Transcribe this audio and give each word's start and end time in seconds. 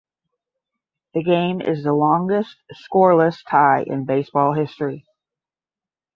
The 1.13 1.21
game 1.21 1.61
is 1.61 1.83
the 1.83 1.93
longest 1.93 2.57
scoreless 2.91 3.43
tie 3.47 3.83
in 3.85 4.03
baseball 4.05 4.53
history. 4.53 5.05